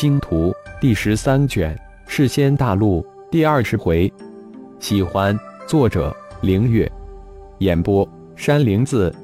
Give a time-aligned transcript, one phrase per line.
[0.00, 4.10] 星图》第十三卷《世仙大陆》第二十回。
[4.78, 6.90] 喜欢，作者：凌月，
[7.58, 9.14] 演播：山灵子。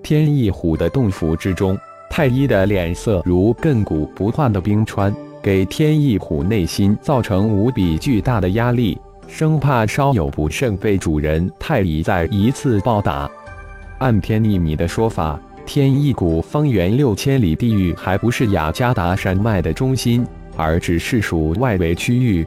[0.00, 1.76] 天翼虎的洞府之中，
[2.08, 5.12] 太一的脸色如亘古不化的冰川，
[5.42, 8.96] 给天翼虎内心造成无比巨大的压力，
[9.26, 13.28] 生怕稍有不慎被主人太乙再一次暴打。
[13.98, 15.36] 按天一米的说法，
[15.74, 20.22] 天一谷方圆六千里地域还不是雅加达山脉的中心，
[20.54, 22.46] 而只是属外围区域。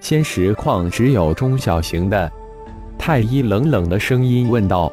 [0.00, 2.28] 仙石矿只有中小型的。
[2.98, 4.92] 太一冷冷的声音问道：“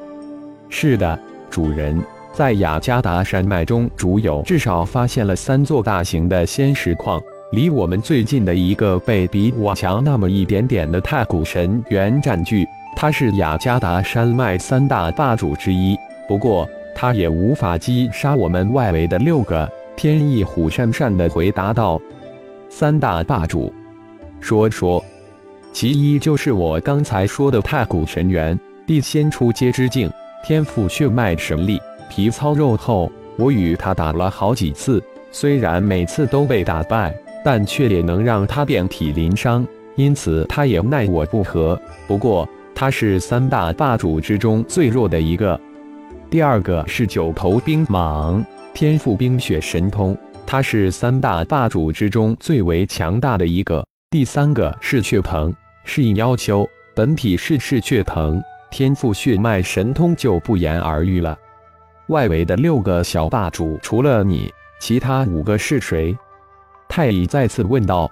[0.70, 2.00] 是的，主人，
[2.32, 7.20] 在雅加达山脉中，主有至少发现了三座大型的仙石矿。
[7.52, 12.64] 离我们最近的一个被比我强那么一点点的太古神猿占据，
[12.95, 15.98] 他是雅加达山脉三大霸主之一。
[16.28, 22.02] 不过，他也无法击杀我们外围的六个。”天翼虎讪讪地回答道
[22.70, 23.72] ：“三大霸主。”
[24.42, 25.03] 说说，
[25.72, 30.11] 其一就是我刚才说的太古神猿，地仙出阶之境，
[30.44, 33.11] 天赋血脉神力，皮糙肉厚。
[33.38, 41.80] 我与他打了好几次，虽然每次都被打败，但却也能让他遍体鳞伤，因此他也奈我不何。
[42.08, 45.59] 不过他是三大霸主之中最弱的一个。
[46.30, 53.86] 第二个是九头冰蟒，天赋冰雪神通，他是三大霸主之中最为强大的一个。
[54.09, 55.54] 第三个是血藤，
[55.86, 61.38] 是应妖修，本体是赤血藤，天赋血脉神通就不言而喻了。
[62.08, 66.17] 外围的六个小霸主除了你，其他五个是谁？
[66.89, 68.12] 太乙再次问道。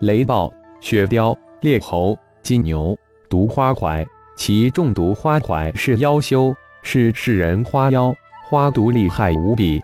[0.00, 2.98] 雷暴、雪雕、猎猴、金牛、
[3.28, 4.04] 毒花槐，
[4.36, 8.14] 其中毒花槐是妖修，是世人花妖，
[8.48, 9.82] 花毒厉害无比。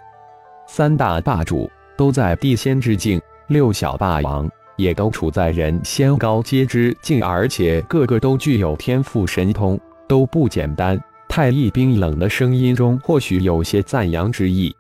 [0.68, 4.48] 三大霸主都在地仙之境，六小霸王。
[4.76, 9.78] 也都处在人仙高阶之境，而且个个都具有天赋神通，
[10.08, 10.98] 都不简单。
[11.28, 14.74] 太一冰冷的声音中或许有些赞扬之意。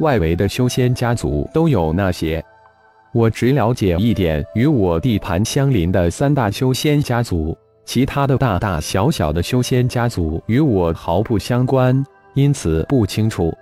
[0.00, 2.42] 外围的修仙家族都有那些，
[3.12, 7.54] 我只了解一点与我地盘相邻的三大修仙家族，
[7.86, 12.04] 其他的大大小小的修仙家族与我毫不相关，
[12.34, 13.56] 因此不清楚。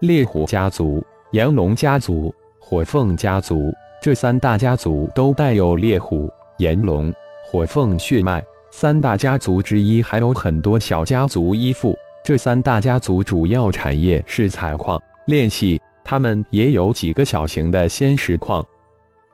[0.00, 3.72] 烈虎家族、炎龙家族、火凤家族。
[4.02, 6.28] 这三大家族都带有猎虎、
[6.58, 7.14] 炎龙、
[7.46, 11.96] 火凤血脉，三大家族之一还有很多小家族依附。
[12.24, 18.64] 这三大家族主要产业是采矿、炼器，他们也有几个小型的仙石矿。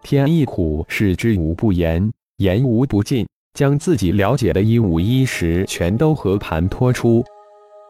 [0.02, 3.26] 天翼虎是知无不言，言无不尽，
[3.58, 7.24] 将自己了解的一五一十全都和盘托出。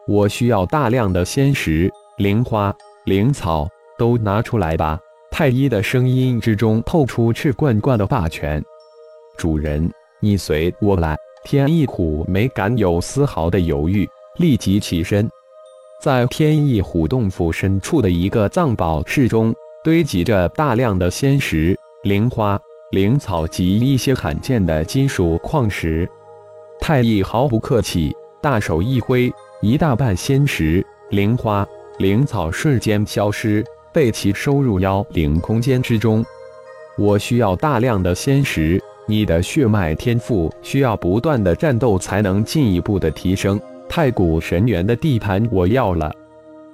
[0.07, 1.87] 我需要大量的仙石、
[2.17, 2.75] 灵花、
[3.05, 4.99] 灵草，都拿出来吧。
[5.29, 8.59] 太一的声音之中透出赤贯贯的霸权。
[9.37, 9.87] 主人，
[10.19, 11.15] 你随我来。
[11.45, 14.09] 天翼虎没敢有丝毫的犹豫，
[14.39, 15.29] 立即起身。
[16.01, 19.53] 在天翼虎洞府深处的一个藏宝室中，
[19.83, 22.59] 堆积着大量的仙石、灵花、
[22.91, 26.09] 灵草及一些罕见的金属矿石。
[26.79, 31.67] 太一毫不客气，大手一挥，一大半仙石、灵花、
[31.99, 33.63] 灵草瞬间消失。
[33.91, 36.23] 被其收入妖灵空间之中。
[36.95, 43.59] 我需要大量的仙石，你的血脉天赋需要不断的战斗才能进一步的提升。
[43.87, 46.11] 太古神元的地盘我要了。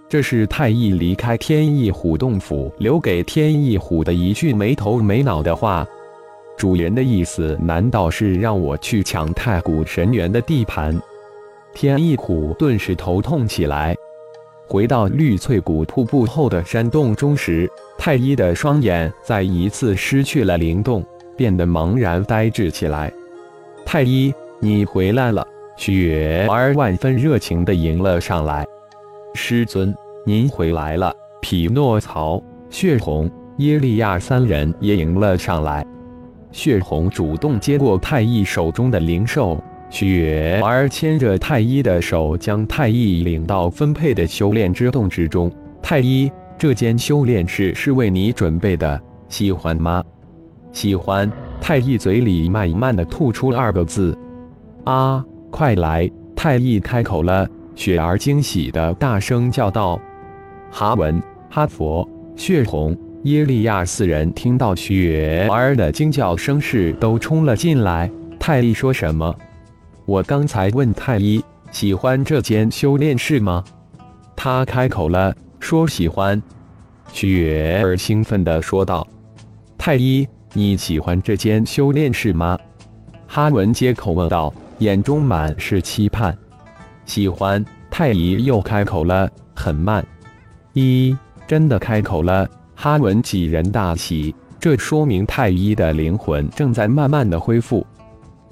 [0.10, 5.86] 这是太一离开天翼虎洞府留给天翼虎的一句没头没脑的话。
[6.58, 10.98] 主人的意思难道是让我去抢太古神猿的地盘？
[11.74, 13.96] 天翼虎顿时头痛起来。
[14.68, 21.06] 回到绿翠谷瀑布后的山洞中时，太一的双眼再一次失去了灵动，
[21.38, 23.12] 变得茫然呆滞起来。
[23.86, 25.46] 太一，你回来了！
[25.78, 28.66] 雪儿万分热情地迎了上来。
[29.34, 29.94] 师尊，
[30.26, 31.14] 您回来了！
[31.42, 35.86] 匹诺曹、血红、耶利亚三人也迎了上来。
[36.56, 39.62] 血红主动接过太一手中的灵兽。
[39.90, 45.52] 雪儿牵着太一的手，将太一领到分配的修炼之洞之中。
[45.82, 50.02] 太一，这间修炼室是为你准备的，喜欢吗？
[50.72, 51.30] 喜欢。
[51.60, 54.18] 太一嘴里慢慢的吐出二个字
[54.86, 57.46] ：“啊，快来！”太一开口了。
[57.76, 60.00] 雪儿惊喜的大声叫道
[60.72, 68.10] ：“哈文、哈佛、血红、耶利亚四人听到雪儿的惊叫声时，都冲了进来。
[68.40, 69.36] 太一说什么？
[70.06, 73.64] 我刚才问太医喜欢这间修炼室吗？
[74.36, 76.40] 他开口了，说喜欢。
[77.12, 79.08] 雪儿兴奋地说道。
[79.76, 82.56] 太医，你喜欢这间修炼室吗？
[83.26, 86.38] 哈文接口问道，眼中满是期盼。
[87.08, 87.66] 喜欢。
[87.90, 90.06] 太医又开口了，很慢。
[90.74, 91.18] 一
[91.48, 92.48] 真的开口了，
[92.86, 97.84] 哈文几人大喜，这说明太医的灵魂正在慢慢的恢复。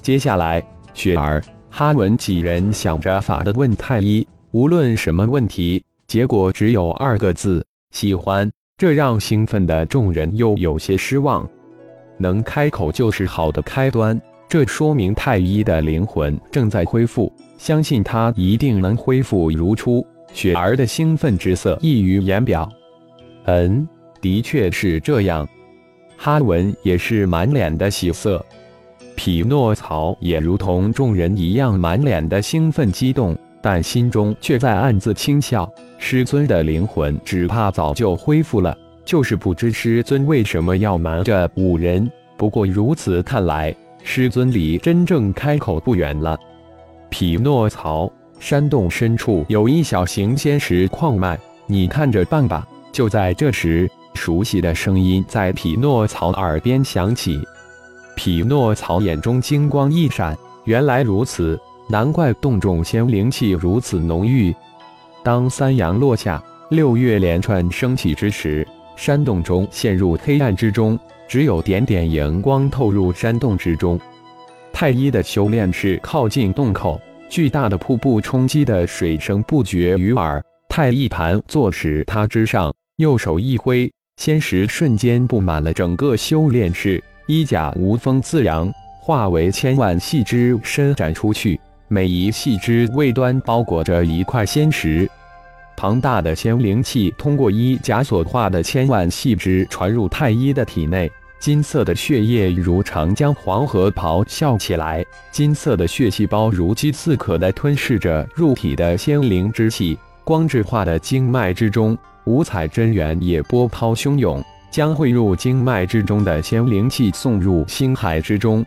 [0.01, 0.59] 接下来，
[0.95, 1.39] 雪儿、
[1.69, 8.51] 哈文几人想着法的问太医，无论什么问题，结果只有二个字：喜欢。
[8.75, 11.47] 这让兴奋的众人又有些失望。
[12.17, 14.19] 能开口就是好的开端，
[14.49, 17.31] 这说明太医的灵魂正在恢复。
[17.59, 20.03] 相信他一定能恢复如初。
[20.33, 22.67] 雪儿的兴奋之色溢于言表。
[23.45, 23.87] 嗯，
[24.23, 25.45] 的确是这样。
[26.15, 28.43] 哈文也是满脸的喜色。
[29.17, 35.69] 匹诺曹也如同众人一样满脸的兴奋激动，但心中却在暗自轻笑。
[35.97, 42.09] 师尊的灵魂只怕早就恢复了，就是不知师尊为什么要瞒着五人。
[42.37, 46.39] 不过如此看来，师尊离真正开口不远了。
[47.09, 48.09] 匹诺曹，
[48.39, 51.37] 山洞深处有一小型仙石矿脉，
[51.67, 52.65] 你看着办吧。
[52.91, 57.41] 就在这时，熟悉的声音在匹诺曹耳边响起。
[58.15, 64.55] 匹诺曹眼中金光一闪，原来如此，难怪洞中仙灵气如此浓郁。
[65.23, 73.99] 当三阳落下，六月连串升起之时，山洞中陷入黑暗之中，只有点点荧光透入山洞之中。
[74.71, 76.99] 太一的修炼室靠近洞口，
[77.29, 80.43] 巨大的瀑布冲击的水声不绝于耳。
[80.69, 88.71] 太一盘坐实他之上，右手一挥，仙石瞬间布满了整个修炼室，衣甲无风自扬，
[89.01, 95.09] 化为千万细枝伸展出去，每一细枝尾端包裹着一块仙石。
[95.75, 101.11] 庞大的仙灵气通过衣甲所化的千万细枝传入太一的体内。
[101.39, 109.97] 金色的血液如长江黄河咆哮起来，金色的血细胞如饥似渴地吞噬着入体的仙灵之气。
[110.23, 118.65] 光质化的经脉之中，五彩真元也波涛汹涌，将汇入经脉之中的仙灵气送入星海之中。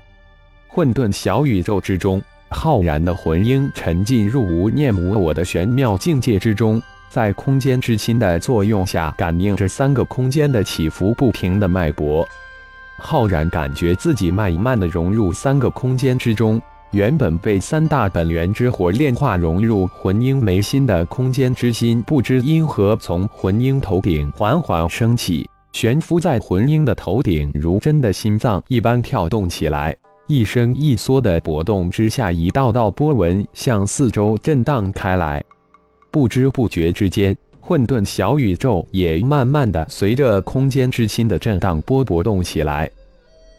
[0.69, 2.21] 混沌小宇宙之中，
[2.51, 12.29] 浩然的魂婴沉浸入无念无我的玄妙境界之中，在空间之心的作用下，感应着三个空间的起伏不停的脉搏。
[12.99, 16.61] 浩然感觉自己慢慢的融入三个空间之中，
[16.97, 29.95] 原本被三大本源之火炼化融入魂婴眉心的空间之心，不知因何从魂婴头顶缓缓升起，悬浮在魂婴的头顶，如真的心脏一般跳动起来，
[30.27, 35.45] 一伸一缩的搏动之下，一道道波纹向四周震荡开来，
[36.11, 42.91] 不知不觉之间，混沌小宇宙也慢慢的随着空间之心的震荡波波动起来。